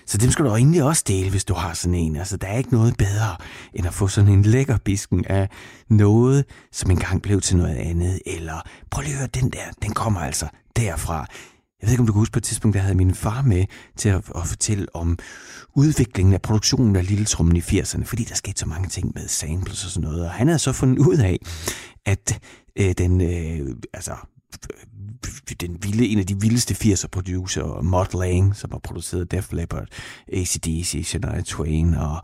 [0.07, 2.17] Så dem skal du egentlig også dele, hvis du har sådan en.
[2.17, 3.37] Altså, der er ikke noget bedre,
[3.75, 5.49] end at få sådan en lækker bisken af
[5.89, 8.21] noget, som engang blev til noget andet.
[8.27, 11.27] Eller, prøv lige at høre, den der, den kommer altså derfra.
[11.81, 13.65] Jeg ved ikke, om du kan huske på et tidspunkt, der havde min far med
[13.97, 15.19] til at, at fortælle om
[15.75, 19.29] udviklingen af produktionen af Lille Trummen i 80'erne, fordi der skete så mange ting med
[19.29, 20.25] samples og sådan noget.
[20.25, 21.39] Og han havde så fundet ud af,
[22.07, 22.41] at
[22.77, 24.13] øh, den, øh, altså,
[24.71, 29.53] øh, den vilde, en af de vildeste 80'er producer, Mott Lang, som har produceret Def
[29.53, 29.89] Leppard,
[30.33, 32.23] ACDC, Shania Twain og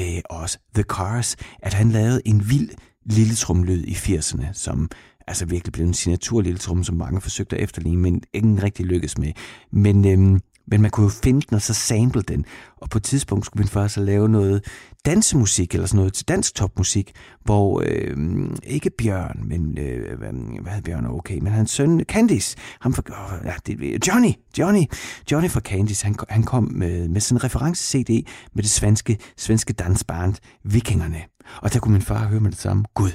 [0.00, 2.70] øh, også The Cars, at han lavede en vild
[3.04, 4.90] lille trumlyd i 80'erne, som
[5.28, 8.86] altså virkelig blev en signatur lille trum, som mange forsøgte at efterligne, men ingen rigtig
[8.86, 9.32] lykkedes med.
[9.70, 12.44] Men øhm, men man kunne jo finde den og så sample den.
[12.76, 14.64] Og på et tidspunkt skulle min far så lave noget
[15.06, 17.12] dansemusik eller sådan noget til dansk topmusik,
[17.44, 18.16] hvor øh,
[18.62, 21.06] ikke Bjørn, men øh, hvad hedder Bjørn?
[21.06, 24.84] Okay, men hans søn Candice, ham for, oh, ja, det, Johnny, Johnny,
[25.32, 29.72] Johnny fra Candice, han, han kom med, med sådan en reference-CD med det svenske, svenske
[29.72, 31.22] dansband Vikingerne.
[31.62, 33.10] Og der kunne min far høre med det samme, gud,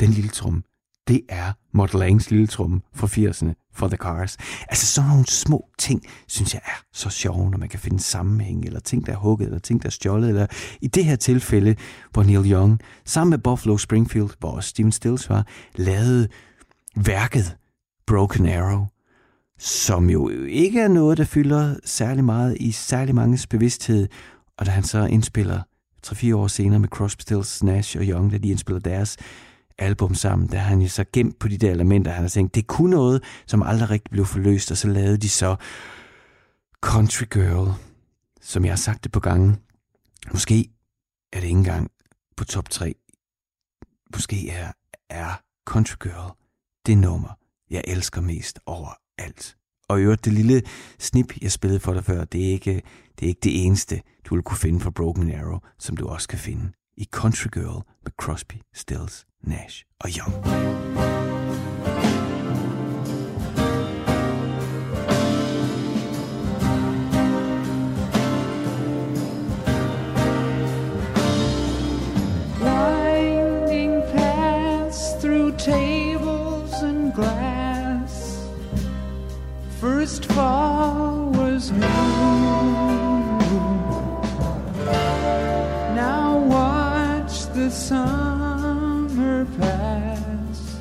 [0.00, 0.62] den lille trum,
[1.08, 4.36] det er Model Langs lille trumme fra 80'erne for The Cars.
[4.68, 8.64] Altså sådan nogle små ting, synes jeg er så sjove, når man kan finde sammenhæng,
[8.64, 10.46] eller ting, der er hugget, eller ting, der er stjålet, eller
[10.80, 11.76] i det her tilfælde,
[12.12, 16.28] hvor Neil Young, sammen med Buffalo Springfield, hvor også Steven Stills var, lavede
[16.96, 17.56] værket
[18.06, 18.86] Broken Arrow,
[19.58, 24.08] som jo ikke er noget, der fylder særlig meget i særlig manges bevidsthed,
[24.58, 25.62] og da han så indspiller
[26.06, 29.16] 3-4 år senere med Crosby, Stills, Nash og Young, da de indspiller deres
[29.78, 32.54] album sammen, der har han jo så gemt på de der elementer, han har tænkt,
[32.54, 35.56] det kunne noget, som aldrig rigtig blev forløst, og så lavede de så
[36.80, 37.72] Country Girl,
[38.40, 39.56] som jeg har sagt det på gangen.
[40.32, 40.70] Måske
[41.32, 41.90] er det ikke engang
[42.36, 42.94] på top 3.
[44.14, 44.72] Måske er,
[45.10, 46.38] er Country Girl
[46.86, 47.28] det nummer,
[47.70, 49.56] jeg elsker mest over alt.
[49.88, 50.62] Og i øvrigt, det lille
[50.98, 52.82] snip, jeg spillede for dig før, det er ikke
[53.18, 56.28] det, er ikke det eneste, du vil kunne finde fra Broken Arrow, som du også
[56.28, 60.34] kan finde i Country Girl med Crosby, Stills, Nash og Young.
[72.60, 78.48] Winding paths through tables and glass.
[79.80, 81.17] First fall
[87.88, 90.76] summer pass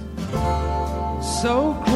[1.41, 1.87] so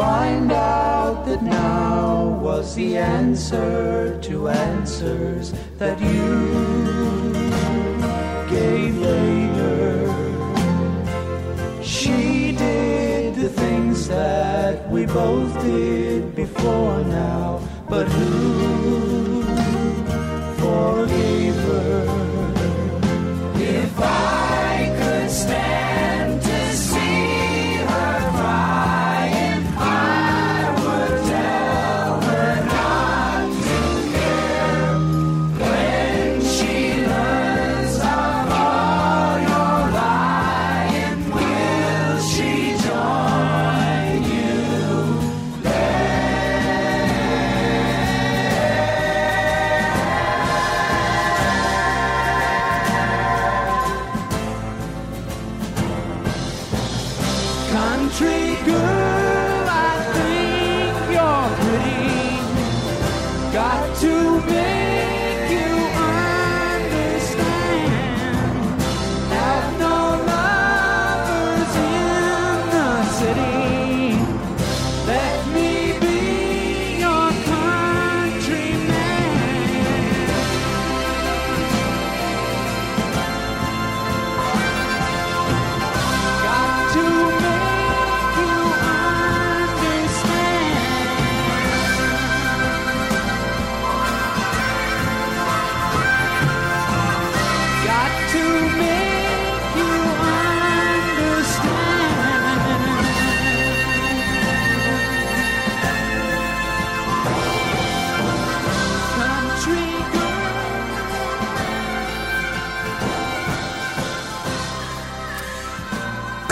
[0.00, 6.30] find out that now was the answer to answers that you
[8.48, 9.90] gave later.
[11.82, 18.99] She did the things that we both did before now, but who?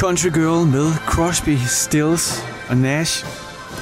[0.08, 3.26] Country Girl med Crosby, Stills og Nash,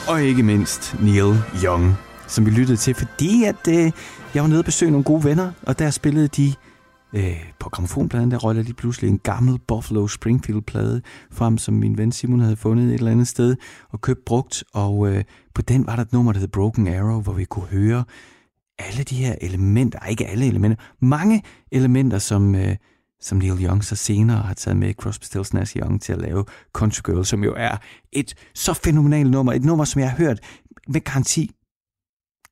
[0.09, 1.95] og ikke mindst Neil Young,
[2.27, 3.93] som vi lyttede til, fordi at øh,
[4.35, 6.55] jeg var nede og besøgte nogle gode venner, og der spillede de
[7.13, 11.03] øh, på gramofonpladen, der røg lige pludselig en gammel Buffalo Springfield-plade
[11.33, 13.57] frem, som min ven Simon havde fundet et eller andet sted
[13.93, 15.25] og købt brugt, og øh,
[15.55, 18.05] på den var der et nummer, der hed Broken Arrow, hvor vi kunne høre
[18.79, 22.77] alle de her elementer, ikke alle elementer, mange elementer, som, øh,
[23.21, 26.45] som Neil Young så senere har taget med Crosby, Stills, Nash Young til at lave
[26.73, 27.77] Country Girl, som jo er
[28.13, 30.41] et så fænomenalt nummer, et nummer, som jeg har hørt
[30.89, 31.51] med garanti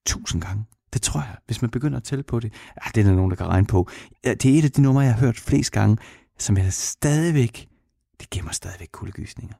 [0.07, 0.65] tusind gange.
[0.93, 2.53] Det tror jeg, hvis man begynder at tælle på det.
[2.85, 3.91] Ja, det er der nogen, der kan regne på.
[4.25, 5.97] Det er et af de numre, jeg har hørt flest gange,
[6.39, 7.69] som jeg stadigvæk,
[8.21, 9.57] det giver mig stadigvæk kuldegysninger.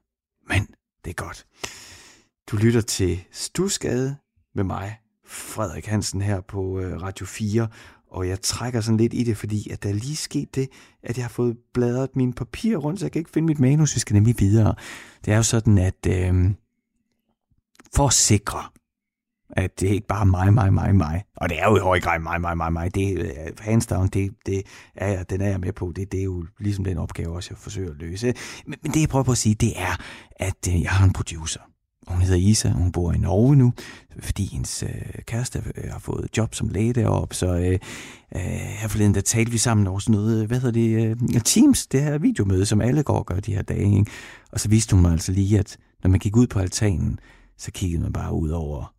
[0.49, 0.67] Men
[1.05, 1.45] det er godt.
[2.51, 4.17] Du lytter til Stusgade
[4.55, 4.97] med mig,
[5.27, 7.67] Frederik Hansen, her på øh, Radio 4,
[8.15, 10.69] og jeg trækker sådan lidt i det, fordi at der er lige sket det,
[11.03, 13.95] at jeg har fået bladret mine papirer rundt, så jeg kan ikke finde mit manus.
[13.95, 14.75] Vi skal nemlig videre.
[15.25, 16.51] Det er jo sådan, at øh,
[17.95, 18.63] for at sikre,
[19.49, 21.99] at det ikke bare er mig, mig, mig, mig, og det er jo i høj
[21.99, 24.63] grad mig, mig, mig, mig, det er hands down, det, det
[24.95, 27.49] er jeg, den er jeg med på, det, det er jo ligesom den opgave også,
[27.51, 28.33] jeg forsøger at løse.
[28.65, 29.95] Men, men det jeg prøver på at sige, det er,
[30.35, 31.61] at øh, jeg har en producer,
[32.07, 33.73] hun hedder Isa, hun bor i Norge nu,
[34.19, 37.79] fordi hendes øh, kæreste øh, har fået job som læge deroppe, så øh,
[38.35, 41.41] øh, her forleden der talte vi sammen over sådan noget, øh, hvad hedder det, øh,
[41.41, 44.11] Teams, det her videomøde, som alle går og gør de her dage, ikke?
[44.51, 47.19] og så viste hun mig altså lige, at når man gik ud på altanen,
[47.57, 48.93] så kiggede man bare ud over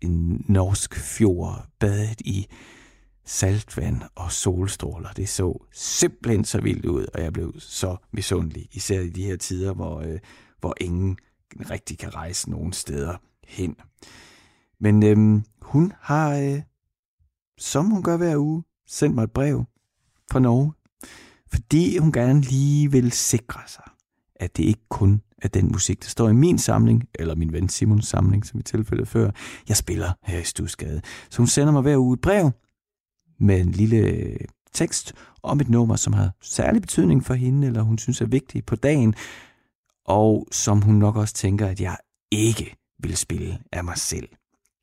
[0.00, 2.46] en norsk fjord, badet i
[3.24, 5.08] saltvand og solstråler.
[5.12, 9.36] Det så simpelthen så vildt ud, og jeg blev så misundelig, især i de her
[9.36, 10.18] tider, hvor, øh,
[10.60, 11.16] hvor ingen
[11.70, 13.16] rigtig kan rejse nogen steder
[13.48, 13.76] hen.
[14.80, 16.62] Men øhm, hun har, øh,
[17.58, 19.64] som hun gør hver uge, sendt mig et brev
[20.32, 20.72] fra Norge,
[21.52, 23.84] fordi hun gerne lige vil sikre sig,
[24.36, 27.68] at det ikke kun er den musik, der står i min samling, eller min ven
[27.68, 29.30] Simons samling, som i tilfældet før,
[29.68, 31.02] jeg spiller her i Stusgade.
[31.30, 32.50] Så hun sender mig hver uge et brev
[33.40, 34.36] med en lille øh,
[34.72, 38.66] tekst om et nummer, som har særlig betydning for hende, eller hun synes er vigtigt
[38.66, 39.14] på dagen,
[40.10, 41.96] og som hun nok også tænker, at jeg
[42.30, 44.28] ikke vil spille af mig selv.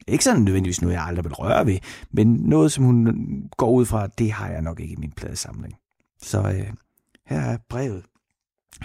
[0.07, 1.80] Ikke sådan nødvendigvis noget, jeg aldrig vil røre ved,
[2.11, 5.75] men noget, som hun går ud fra, det har jeg nok ikke i min pladesamling.
[6.21, 6.73] Så øh,
[7.25, 8.03] her er brevet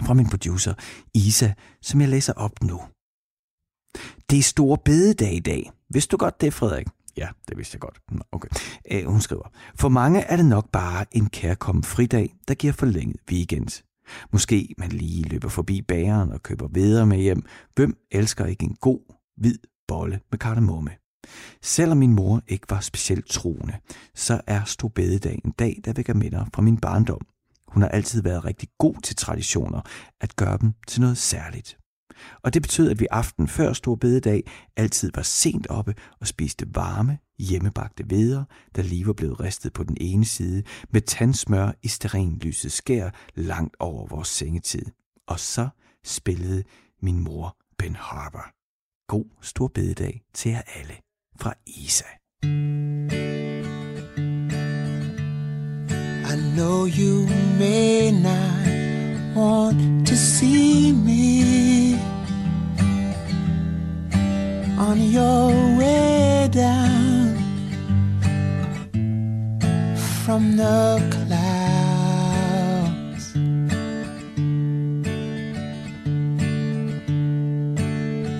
[0.05, 0.73] fra min producer,
[1.13, 2.81] Isa, som jeg læser op nu.
[4.29, 5.71] Det er store bededag i dag.
[5.89, 6.87] Vidste du godt det, Frederik?
[7.17, 7.99] Ja, det vidste jeg godt.
[8.11, 8.49] Nå, Okay.
[8.85, 13.17] Æ, hun skriver, for mange er det nok bare en kærkommen fridag, der giver forlænget
[13.31, 13.83] weekend.
[14.31, 17.45] Måske man lige løber forbi bageren og køber videre med hjem.
[17.75, 20.91] Hvem elsker ikke en god, hvid bolle med kardemomme?
[21.61, 23.73] Selvom min mor ikke var specielt troende,
[24.15, 27.21] så er Storbededag en dag, der vækker minder fra min barndom.
[27.67, 29.81] Hun har altid været rigtig god til traditioner,
[30.21, 31.77] at gøre dem til noget særligt.
[32.41, 34.43] Og det betød, at vi aften før Stor Bededag
[34.75, 38.43] altid var sent oppe og spiste varme, hjemmebagte veder,
[38.75, 43.75] der lige var blevet ristet på den ene side, med tandsmør i sterinlyset skær langt
[43.79, 44.85] over vores sengetid.
[45.27, 45.69] Og så
[46.03, 46.63] spillede
[47.01, 48.51] min mor Ben Harper.
[49.07, 50.93] God Stor Bededag til jer alle
[51.39, 52.05] fra Isa.
[56.33, 57.27] I know you
[57.59, 61.72] may not want to see me
[64.87, 67.37] on your way down
[70.23, 70.81] from the
[71.15, 71.43] clouds.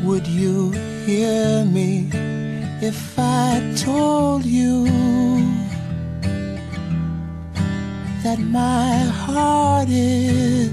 [0.05, 0.71] Would you
[1.05, 2.09] hear me
[2.81, 4.73] if I told you?
[8.23, 10.71] that my heart is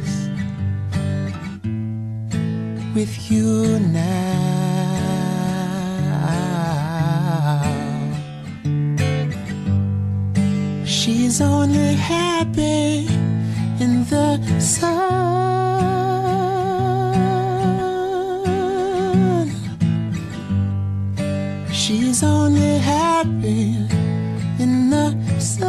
[2.95, 4.39] with you now.
[11.31, 13.07] She's only happy
[13.78, 14.91] in the sun.
[21.72, 23.76] She's only happy
[24.59, 25.68] in the sun.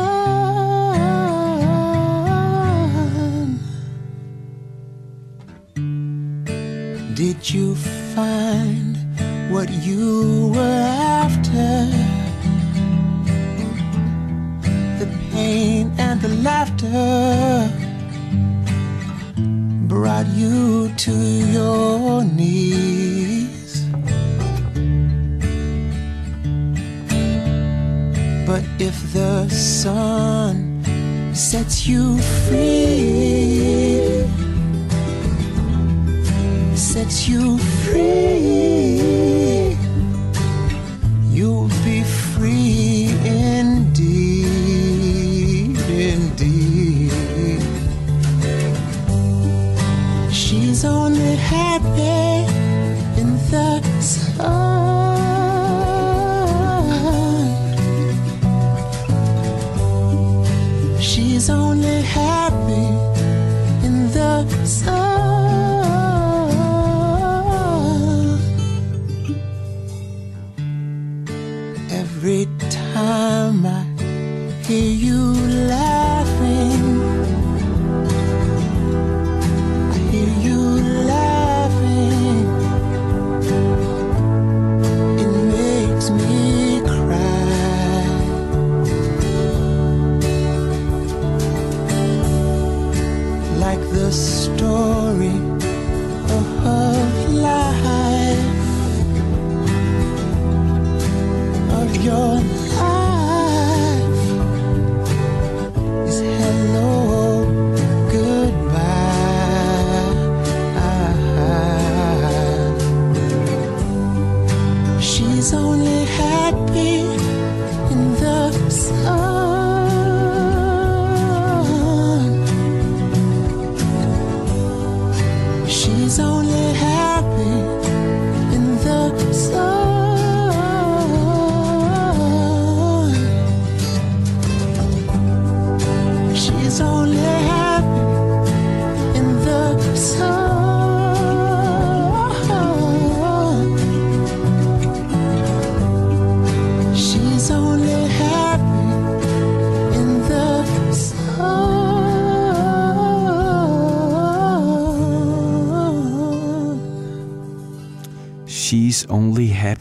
[7.14, 7.76] Did you
[8.16, 8.98] find
[9.52, 11.01] what you were
[19.88, 23.86] brought you to your knees.
[28.46, 30.84] But if the sun
[31.34, 34.26] sets you free,
[36.76, 39.31] sets you free,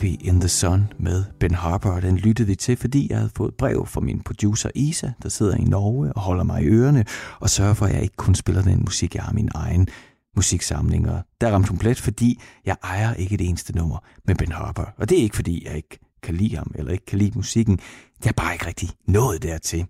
[0.00, 3.30] Happy in the Sun med Ben Harper, og den lyttede vi til, fordi jeg havde
[3.36, 7.04] fået brev fra min producer Isa, der sidder i Norge og holder mig i ørerne,
[7.40, 9.88] og sørger for, at jeg ikke kun spiller den musik, jeg har min egen
[10.36, 11.10] musiksamling.
[11.10, 14.84] Og der ramte hun plet, fordi jeg ejer ikke det eneste nummer med Ben Harper.
[14.98, 17.78] Og det er ikke, fordi jeg ikke kan lide ham, eller ikke kan lide musikken.
[18.24, 19.86] Jeg er bare ikke rigtig nået dertil.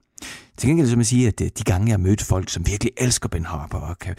[0.57, 2.67] Til gengæld så må jeg sige, at øh, de gange, jeg har mødt folk, som
[2.67, 4.17] virkelig elsker Ben Harper og kan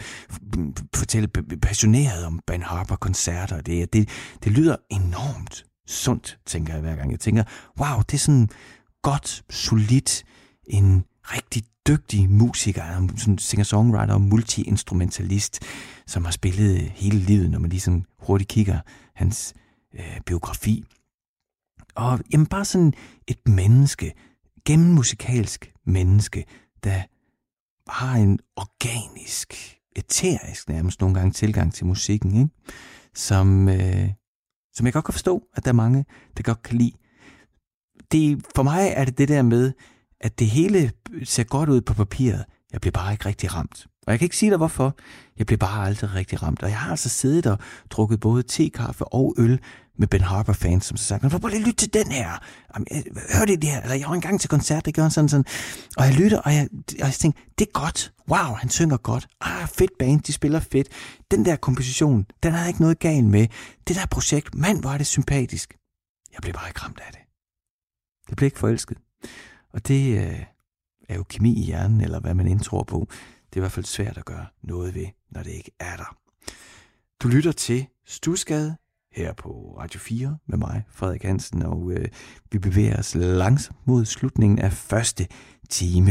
[0.94, 1.28] fortælle
[1.62, 4.08] passioneret om Ben Harper-koncerter, det, det,
[4.44, 7.10] det lyder enormt sundt, tænker jeg hver gang.
[7.10, 7.44] Jeg tænker,
[7.78, 8.48] wow, det er sådan
[9.02, 10.24] godt, solidt,
[10.66, 15.60] en rigtig dygtig musiker, en sådan singer-songwriter og multiinstrumentalist,
[16.06, 18.80] som har spillet hele livet, når man ligesom hurtigt kigger
[19.14, 19.54] hans
[19.94, 20.84] øh, biografi.
[21.94, 22.92] Og jamen bare sådan
[23.28, 24.12] et menneske,
[24.64, 26.44] gennemmusikalsk menneske,
[26.84, 27.02] der
[27.88, 32.36] har en organisk, eterisk nærmest nogle gange tilgang til musikken.
[32.36, 32.50] Ikke?
[33.14, 34.08] som, øh,
[34.74, 36.04] som jeg godt kan forstå, at der er mange,
[36.36, 36.92] der godt kan lide.
[38.12, 39.72] Det, for mig er det det der med,
[40.20, 40.92] at det hele
[41.24, 42.44] ser godt ud på papiret.
[42.72, 43.86] Jeg bliver bare ikke rigtig ramt.
[44.06, 44.96] Og jeg kan ikke sige dig hvorfor.
[45.38, 46.62] Jeg blev bare aldrig rigtig ramt.
[46.62, 47.58] Og jeg har altså siddet og
[47.90, 49.60] drukket både te, kaffe og øl
[49.98, 52.30] med Ben Harper fans, som så sagt, prøv lige lytte til den her.
[52.76, 53.02] Øh,
[53.38, 53.80] hør det her.
[53.80, 55.44] Eller jeg var engang til koncert, det gør sådan sådan.
[55.96, 56.68] Og jeg lytter, og jeg,
[57.00, 58.12] og jeg tænkte, det er godt.
[58.28, 59.28] Wow, han synger godt.
[59.40, 60.88] Ah, fedt band, de spiller fedt.
[61.30, 63.46] Den der komposition, den har ikke noget galt med.
[63.88, 65.74] Det der projekt, mand, hvor er det sympatisk.
[66.32, 67.20] Jeg blev bare ikke ramt af det.
[68.28, 68.98] Jeg blev ikke forelsket.
[69.72, 70.40] Og det øh,
[71.08, 73.08] er jo kemi i hjernen, eller hvad man indtror på.
[73.52, 76.16] Det er i hvert fald svært at gøre noget ved, når det ikke er der.
[77.22, 78.76] Du lytter til Stusgade
[79.12, 82.08] her på Radio 4 med mig, Frederik Hansen, og øh,
[82.52, 85.26] vi bevæger os langsomt mod slutningen af første
[85.68, 86.10] time.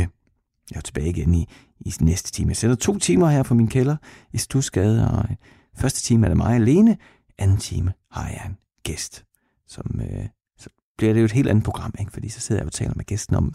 [0.71, 1.47] Jeg er tilbage igen i,
[1.79, 2.49] i næste time.
[2.49, 3.97] Jeg sender to timer her fra min kælder
[4.33, 5.35] i Stusgade, og øh,
[5.75, 6.97] første time er det mig alene,
[7.37, 9.25] anden time har jeg en gæst,
[9.67, 10.25] som øh,
[10.57, 12.11] så bliver det jo et helt andet program, ikke?
[12.11, 13.53] fordi så sidder jeg og taler med gæsten om,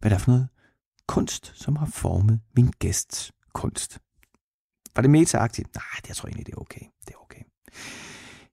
[0.00, 0.48] hvad der er for noget
[1.10, 3.98] kunst, som har formet min gæsts kunst.
[4.96, 5.74] Var det metaagtigt?
[5.74, 6.80] Nej, det jeg tror egentlig, det er okay.
[7.06, 7.42] Det er okay.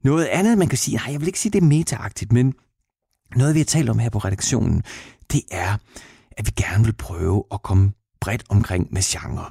[0.03, 2.53] Noget andet, man kan sige, nej, jeg vil ikke sige, det er metaagtigt, men
[3.35, 4.83] noget, vi har talt om her på redaktionen,
[5.31, 5.77] det er,
[6.31, 7.91] at vi gerne vil prøve at komme
[8.21, 9.49] bredt omkring med genre.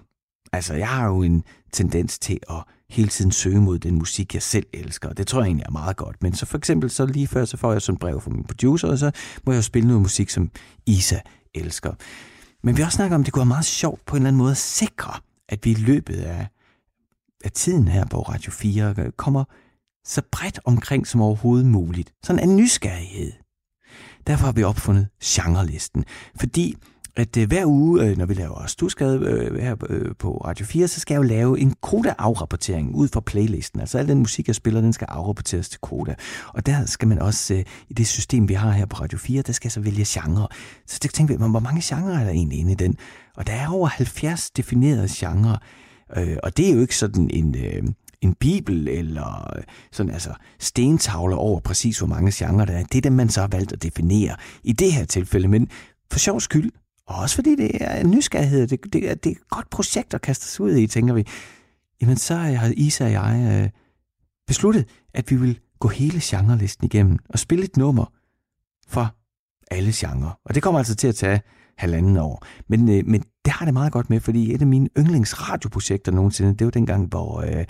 [0.53, 4.43] Altså, jeg har jo en tendens til at hele tiden søge mod den musik, jeg
[4.43, 6.23] selv elsker, og det tror jeg egentlig er meget godt.
[6.23, 8.45] Men så for eksempel, så lige før, så får jeg sådan et brev fra min
[8.45, 9.11] producer, og så
[9.45, 10.51] må jeg jo spille noget musik, som
[10.87, 11.21] Isa
[11.55, 11.93] elsker.
[12.67, 14.29] Men vi har også snakket om, at det kunne være meget sjovt på en eller
[14.29, 15.13] anden måde at sikre,
[15.49, 16.47] at vi i løbet af,
[17.45, 19.45] af tiden her på Radio 4 kommer
[20.05, 22.13] så bredt omkring som overhovedet muligt.
[22.23, 23.33] Sådan en nysgerrighed.
[24.27, 26.05] Derfor har vi opfundet genrelisten.
[26.41, 26.77] Fordi
[27.17, 30.89] at øh, hver uge, øh, når vi laver Stusgade øh, her øh, på Radio 4,
[30.89, 33.81] så skal jeg jo lave en koda-afrapportering ud fra playlisten.
[33.81, 36.15] Altså al den musik, jeg spiller, den skal afrapporteres til koda.
[36.49, 39.43] Og der skal man også, øh, i det system, vi har her på Radio 4,
[39.43, 40.49] der skal jeg så vælge genre.
[40.87, 42.97] Så det tænkte vi, hvor mange genrer er der egentlig inde i den?
[43.37, 45.57] Og der er over 70 definerede genrer.
[46.17, 47.57] Øh, og det er jo ikke sådan en...
[47.59, 47.83] Øh,
[48.21, 49.63] en bibel eller øh,
[49.93, 52.85] sådan altså stentavler over præcis hvor mange genrer der er.
[52.85, 55.49] Det er dem, man så har valgt at definere i det her tilfælde.
[55.49, 55.69] Men
[56.11, 56.71] for sjov skyld,
[57.07, 60.15] og også fordi det er en nysgerrighed, det, det, er, det er et godt projekt
[60.15, 61.27] at kaste sig ud i, tænker vi.
[62.01, 63.71] Jamen så har Isa og jeg øh,
[64.47, 68.13] besluttet, at vi vil gå hele genrelisten igennem og spille et nummer
[68.89, 69.15] for
[69.71, 70.39] alle genrer.
[70.45, 71.41] Og det kommer altså til at tage
[71.79, 72.47] halvanden år.
[72.69, 76.55] Men, øh, men det har det meget godt med, fordi et af mine yndlingsradioprojekter nogensinde,
[76.55, 77.65] det var dengang, hvor øh,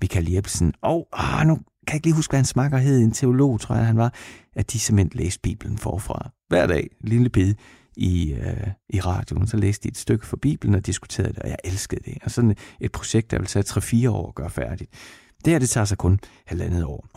[0.00, 3.12] Michael Jebsen og ah, nu kan jeg ikke lige huske, hvad han smakker hed, en
[3.12, 4.14] teolog, tror jeg han var,
[4.56, 6.30] at de simpelthen læste Bibelen forfra.
[6.48, 7.54] Hver dag, lille bid
[8.00, 9.46] i, øh, i radioen.
[9.46, 12.18] Så læste de et stykke fra Bibelen og diskuterede det, og jeg elskede det.
[12.24, 14.90] Og sådan et projekt, der vil tage 3-4 år at gøre færdigt.
[15.44, 17.08] Det her, det tager sig kun halvandet år.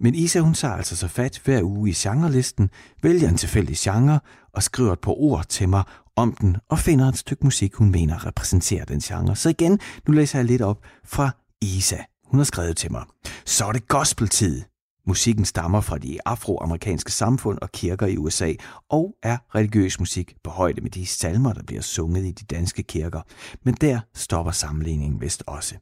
[0.00, 2.70] Men Isa, hun tager altså så fat hver uge i genrelisten,
[3.02, 4.20] vælger en tilfældig genre
[4.52, 5.82] og skriver et par ord til mig
[6.16, 9.36] om den og finder et stykke musik, hun mener repræsenterer den genre.
[9.36, 11.30] Så igen, nu læser jeg lidt op fra
[11.62, 11.98] Isa.
[12.24, 13.04] Hun har skrevet til mig.
[13.44, 14.62] Så er det gospeltid.
[15.06, 18.52] Musikken stammer fra de afroamerikanske samfund og kirker i USA
[18.90, 22.82] og er religiøs musik på højde med de salmer, der bliver sunget i de danske
[22.82, 23.20] kirker.
[23.62, 25.74] Men der stopper sammenligningen vist også.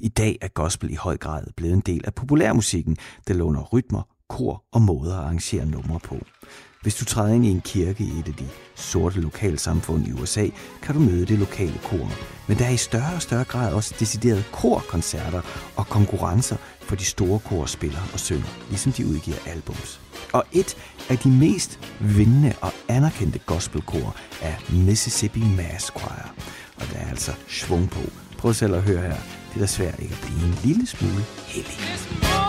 [0.00, 2.96] I dag er gospel i høj grad blevet en del af populærmusikken,
[3.28, 6.16] der låner rytmer, kor og måder at arrangere numre på.
[6.82, 10.46] Hvis du træder ind i en kirke i et af de sorte lokalsamfund i USA,
[10.82, 12.10] kan du møde det lokale kor.
[12.48, 15.42] Men der er i større og større grad også deciderede korkoncerter
[15.76, 16.56] og konkurrencer
[16.88, 20.00] for de store korspillere og sønner, ligesom de udgiver albums.
[20.32, 20.76] Og et
[21.08, 26.34] af de mest vindende og anerkendte gospelkor er Mississippi Mass Choir.
[26.76, 28.00] Og der er altså svung på.
[28.38, 29.16] Prøv selv at høre her.
[29.48, 32.47] Det er da svært ikke at blive en lille smule heldig.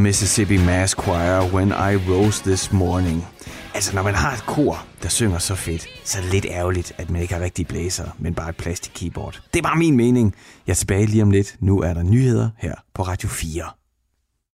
[0.00, 3.26] Mississippi Mass Choir, When I Rose This Morning.
[3.74, 6.92] Altså, når man har et kor, der synger så fedt, så er det lidt ærgerligt,
[6.98, 9.40] at man ikke har rigtige blæser, men bare et plastik keyboard.
[9.54, 10.34] Det er bare min mening.
[10.66, 11.56] Jeg er tilbage lige om lidt.
[11.60, 13.79] Nu er der nyheder her på Radio 4.